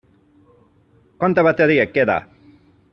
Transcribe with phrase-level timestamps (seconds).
[1.23, 2.17] Quanta bateria et queda?